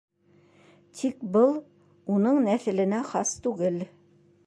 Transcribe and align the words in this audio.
Тик 1.01 1.21
был 1.35 1.53
уның 2.17 2.43
нәҫеленә 2.49 3.07
хас 3.15 3.39
түгел. 3.47 3.83